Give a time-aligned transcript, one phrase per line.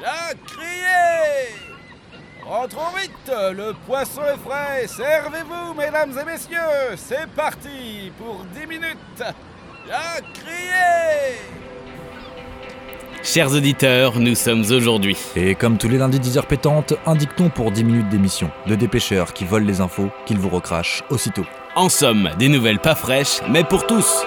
[0.00, 1.56] La criée
[2.44, 9.34] Rentrons vite, le poisson est frais, servez-vous mesdames et messieurs, c'est parti pour 10 minutes.
[9.88, 11.40] La criée
[13.22, 15.16] Chers auditeurs, nous sommes aujourd'hui.
[15.34, 18.50] Et comme tous les lundis 10h pétantes, un dicton pour 10 minutes d'émission.
[18.66, 21.46] De dépêcheurs qui volent les infos, qu'ils vous recrachent aussitôt.
[21.74, 24.24] En somme, des nouvelles pas fraîches, mais pour tous.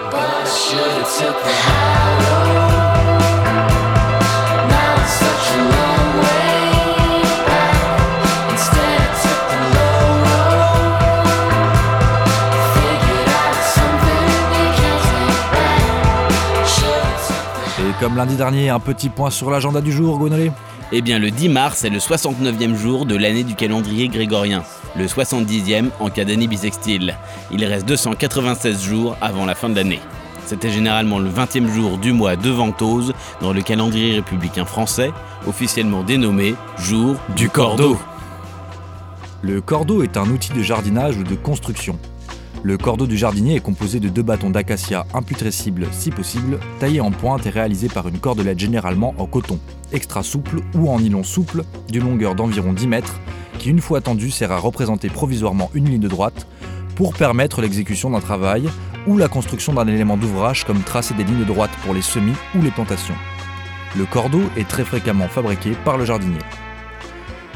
[17.99, 20.51] Comme lundi dernier, un petit point sur l'agenda du jour, Gonolé
[20.91, 24.63] Eh bien, le 10 mars est le 69e jour de l'année du calendrier grégorien,
[24.95, 27.17] le 70e en cas d'année bisextile.
[27.51, 29.99] Il reste 296 jours avant la fin de l'année.
[30.45, 35.11] C'était généralement le 20e jour du mois de Ventose dans le calendrier républicain français,
[35.45, 37.97] officiellement dénommé jour du cordeau.
[39.41, 41.99] Le cordeau est un outil de jardinage ou de construction.
[42.61, 47.11] Le cordeau du jardinier est composé de deux bâtons d'acacia imputrescibles si possible, taillés en
[47.11, 49.59] pointe et réalisés par une cordelette généralement en coton,
[49.93, 53.19] extra souple ou en nylon souple, d'une longueur d'environ 10 mètres,
[53.59, 56.47] qui une fois tendue sert à représenter provisoirement une ligne droite
[56.95, 58.67] pour permettre l'exécution d'un travail
[59.07, 62.61] ou la construction d'un élément d'ouvrage comme tracer des lignes droites pour les semis ou
[62.61, 63.15] les plantations.
[63.97, 66.39] Le cordeau est très fréquemment fabriqué par le jardinier.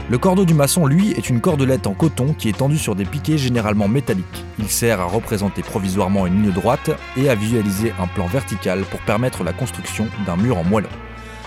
[0.10, 3.06] Le cordeau du maçon, lui, est une cordelette en coton qui est tendue sur des
[3.06, 4.44] piquets généralement métalliques.
[4.60, 9.00] Il sert à représenter provisoirement une ligne droite et à visualiser un plan vertical pour
[9.02, 10.90] permettre la construction d'un mur en moellon.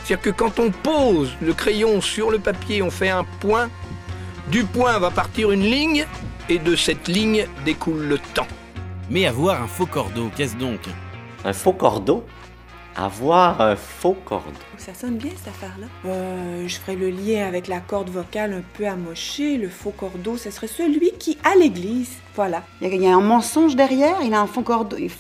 [0.03, 3.69] C'est-à-dire que quand on pose le crayon sur le papier, on fait un point.
[4.51, 6.07] Du point va partir une ligne
[6.49, 8.49] et de cette ligne découle le temps.
[9.11, 10.81] Mais avoir un faux cordeau, qu'est-ce donc?
[11.45, 12.25] Un faux cordeau?
[12.99, 14.51] Avoir un faux cordeau.
[14.79, 15.87] Ça sonne bien cette affaire-là.
[16.07, 19.59] Euh, je ferais le lien avec la corde vocale un peu amochée.
[19.59, 22.63] Le faux cordeau, ce serait celui qui, à l'église, voilà.
[22.81, 24.97] Il y, a, il y a un mensonge derrière, il a un faux cordeau.
[24.99, 25.11] il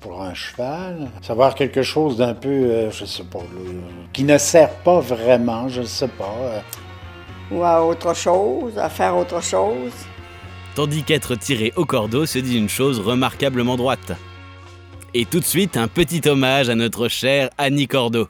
[0.00, 3.38] pour un cheval, savoir quelque chose d'un peu, euh, je sais pas,
[4.12, 6.34] qui ne sert pas vraiment, je ne sais pas.
[6.40, 6.60] euh.
[7.52, 9.92] Ou à autre chose, à faire autre chose.
[10.74, 14.12] Tandis qu'être tiré au cordeau se dit une chose remarquablement droite.
[15.14, 18.28] Et tout de suite, un petit hommage à notre chère Annie Cordeau.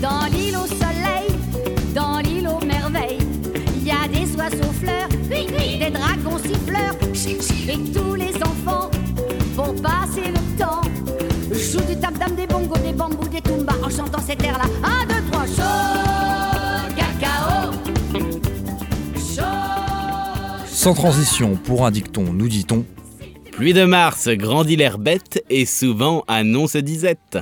[0.00, 1.28] Dans l'île au soleil,
[1.94, 3.18] dans l'île aux merveilles,
[3.76, 6.96] il y a des oiseaux fleurs, des dragons siffleurs,
[7.68, 8.90] et tous les enfants
[9.54, 10.80] vont passer le temps.
[11.52, 14.64] Jouent du tam-tam, des bongos, des bambous, des tumbas, en chantant cet air-là.
[20.84, 22.84] Sans transition, pour un dicton, nous dit-on
[23.52, 27.38] Pluie de mars grandit l'herbe bête et souvent annonce disette.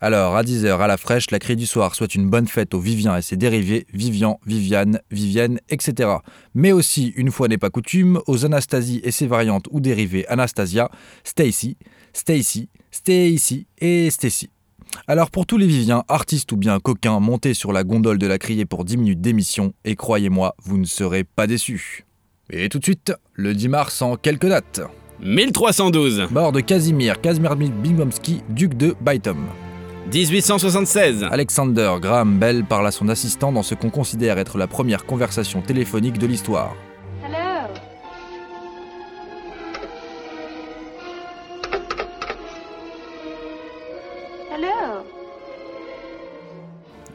[0.00, 2.78] Alors, à 10h à la fraîche, la crie du soir souhaite une bonne fête aux
[2.78, 6.10] Viviens et ses dérivés, Vivian, Viviane, Vivienne, etc.
[6.54, 10.88] Mais aussi, une fois n'est pas coutume, aux Anastasie et ses variantes ou dérivés Anastasia,
[11.24, 11.76] Stacy,
[12.12, 14.48] Stacy, Stacy et Stacy.
[15.08, 18.38] Alors pour tous les Viviens, artistes ou bien coquins, montez sur la gondole de la
[18.38, 22.05] criée pour 10 minutes d'émission et croyez-moi, vous ne serez pas déçus.
[22.50, 24.80] Et tout de suite, le 10 mars en quelques dates.
[25.20, 29.46] 1312, Mort de Casimir Casimir Bingomski, duc de Bytom.
[30.12, 35.06] 1876, Alexander Graham Bell parle à son assistant dans ce qu'on considère être la première
[35.06, 36.76] conversation téléphonique de l'histoire.
[37.24, 37.72] Hello.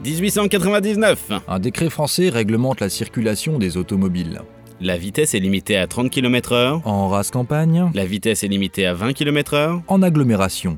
[0.03, 4.41] 1899, Un décret français réglemente la circulation des automobiles.
[4.81, 8.93] La vitesse est limitée à 30 km/h, En race campagne, la vitesse est limitée à
[8.93, 10.77] 20 km/h, en agglomération.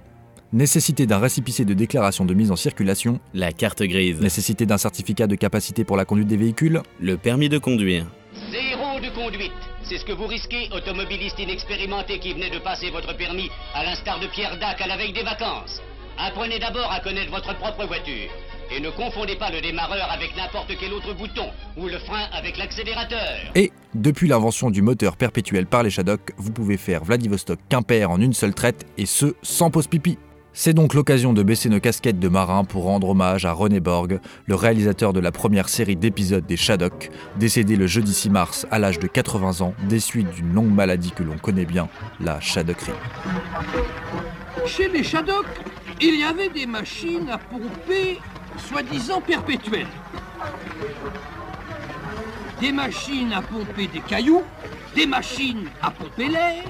[0.51, 5.25] Nécessité d'un récépissé de déclaration de mise en circulation, la carte grise, nécessité d'un certificat
[5.25, 8.05] de capacité pour la conduite des véhicules, le permis de conduire,
[8.51, 9.51] Zéro de conduite.
[9.83, 14.19] C'est ce que vous risquez, automobiliste inexpérimenté qui venez de passer votre permis, à l'instar
[14.19, 15.81] de Pierre Dac à la veille des vacances.
[16.17, 18.29] Apprenez d'abord à connaître votre propre voiture.
[18.71, 22.57] Et ne confondez pas le démarreur avec n'importe quel autre bouton, ou le frein avec
[22.57, 23.51] l'accélérateur.
[23.56, 28.34] Et, depuis l'invention du moteur perpétuel par les Shadok, vous pouvez faire Vladivostok-Quimper en une
[28.34, 30.18] seule traite, et ce, sans pause pipi.
[30.56, 34.19] C'est donc l'occasion de baisser nos casquettes de marin pour rendre hommage à René Borg,
[34.45, 38.78] le réalisateur de la première série d'épisodes des Shadok, décédé le jeudi 6 mars à
[38.78, 42.92] l'âge de 80 ans des suites d'une longue maladie que l'on connaît bien, la Shadockerie.
[44.68, 45.45] Chez les Shadok,
[46.00, 48.19] il y avait des machines à pomper
[48.57, 49.88] soi-disant perpétuelles.
[52.63, 54.42] Des machines à pomper des cailloux,
[54.95, 56.63] des machines à pomper l'air,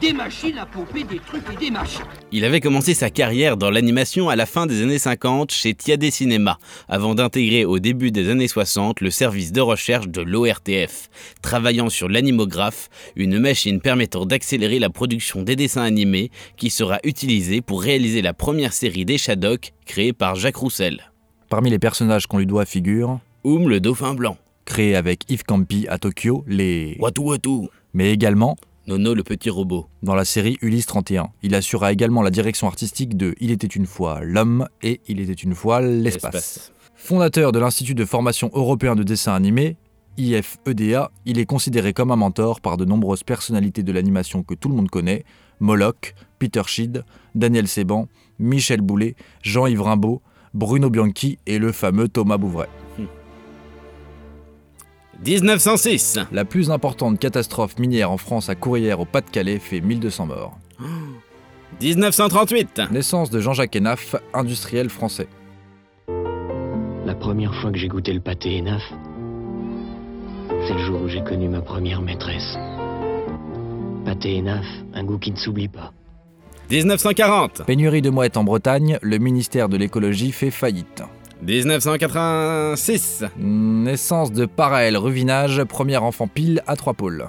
[0.00, 2.02] des machines à pomper des trucs et des machins.
[2.32, 6.10] Il avait commencé sa carrière dans l'animation à la fin des années 50 chez Tiadé
[6.10, 6.58] Cinéma,
[6.88, 11.08] avant d'intégrer au début des années 60 le service de recherche de l'ORTF,
[11.42, 17.60] travaillant sur l'animographe, une machine permettant d'accélérer la production des dessins animés qui sera utilisée
[17.60, 21.12] pour réaliser la première série des Shadok créée par Jacques Roussel.
[21.48, 25.86] Parmi les personnages qu'on lui doit figure, Oum le dauphin blanc, créé avec Yves Campi
[25.88, 26.96] à Tokyo, les...
[27.00, 28.56] Watu Watu, Mais également
[28.86, 29.86] Nono le petit robot.
[30.02, 31.30] dans la série Ulysse 31.
[31.42, 35.32] Il assura également la direction artistique de Il était une fois l'homme et Il était
[35.32, 36.34] une fois l'espace.
[36.34, 36.72] Espace.
[36.94, 39.76] Fondateur de l'Institut de formation européen de dessin animé,
[40.16, 44.68] IFEDA, il est considéré comme un mentor par de nombreuses personnalités de l'animation que tout
[44.68, 45.24] le monde connaît,
[45.60, 48.08] Moloch, Peter Schied, Daniel Seban,
[48.38, 50.22] Michel Boulet, Jean-Yves Rimbaud,
[50.52, 52.68] Bruno Bianchi et le fameux Thomas Bouvray.
[55.26, 60.58] 1906, La plus importante catastrophe minière en France à Courrières au Pas-de-Calais fait 1200 morts.
[61.80, 65.28] 1938, Naissance de Jean-Jacques Enaf, industriel français.
[67.06, 68.82] La première fois que j'ai goûté le pâté Enaf,
[70.66, 72.58] c'est le jour où j'ai connu ma première maîtresse.
[74.04, 75.94] Pâté Enaf, un goût qui ne s'oublie pas.
[76.70, 81.02] 1940, Pénurie de mouettes en Bretagne, le ministère de l'écologie fait faillite.
[81.46, 87.28] 1986, Naissance de Paraël Ruvinage, premier enfant pile à trois pôles.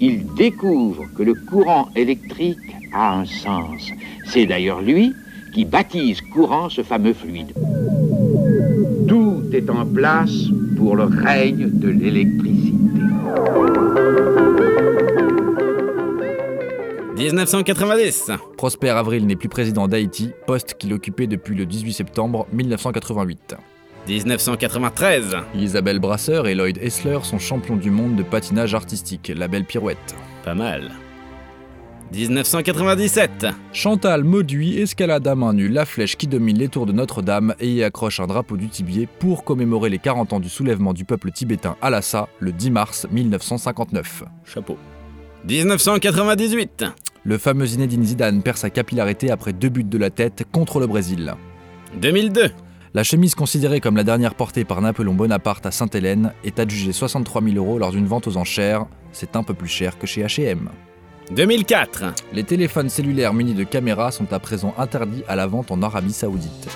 [0.00, 2.58] il découvre que le courant électrique
[2.94, 3.90] a un sens.
[4.26, 5.12] C'est d'ailleurs lui
[5.54, 7.52] qui baptise courant ce fameux fluide.
[9.06, 10.32] Tout est en place
[10.76, 12.72] pour le règne de l'électricité.
[17.22, 23.54] 1990, Prosper Avril n'est plus président d'Haïti, poste qu'il occupait depuis le 18 septembre 1988.
[24.08, 29.64] 1993, Isabelle Brasseur et Lloyd Hessler sont champions du monde de patinage artistique, la belle
[29.64, 30.16] pirouette.
[30.44, 30.90] pas mal.
[32.12, 37.54] 1997, Chantal Mauduit escalade à main nue la flèche qui domine les tours de Notre-Dame
[37.60, 41.04] et y accroche un drapeau du Tibier pour commémorer les 40 ans du soulèvement du
[41.04, 44.24] peuple tibétain à Lhasa le 10 mars 1959.
[44.44, 44.76] chapeau.
[45.44, 46.84] 1998,
[47.24, 50.86] Le fameux Zinedine Zidane perd sa capillarité après deux buts de la tête contre le
[50.86, 51.34] Brésil.
[52.00, 52.50] 2002,
[52.94, 57.42] La chemise considérée comme la dernière portée par Napoléon Bonaparte à Sainte-Hélène est adjugée 63
[57.42, 58.86] 000 euros lors d'une vente aux enchères.
[59.12, 60.68] C'est un peu plus cher que chez H&M.
[61.30, 62.04] 2004,
[62.34, 66.12] Les téléphones cellulaires munis de caméras sont à présent interdits à la vente en Arabie
[66.12, 66.68] Saoudite.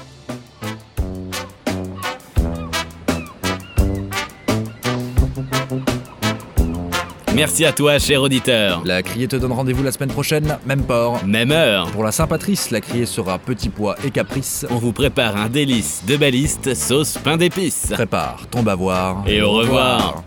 [7.36, 8.82] Merci à toi, cher auditeur.
[8.84, 11.24] La criée te donne rendez-vous la semaine prochaine, même port.
[11.24, 14.66] Même heure, Pour la Saint-Patrice, la criée sera petit pois et caprice.
[14.70, 17.88] on vous prépare un délice de baliste sauce pain d'épices.
[17.92, 19.22] Prépare ton bavoir.
[19.26, 20.24] Et au revoir.